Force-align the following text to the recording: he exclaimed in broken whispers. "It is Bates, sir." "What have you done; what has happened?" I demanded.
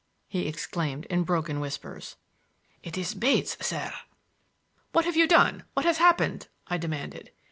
he 0.27 0.47
exclaimed 0.47 1.05
in 1.11 1.21
broken 1.21 1.59
whispers. 1.59 2.15
"It 2.81 2.97
is 2.97 3.13
Bates, 3.13 3.55
sir." 3.63 3.93
"What 4.93 5.05
have 5.05 5.15
you 5.15 5.27
done; 5.27 5.63
what 5.75 5.85
has 5.85 5.99
happened?" 5.99 6.47
I 6.65 6.77
demanded. 6.77 7.29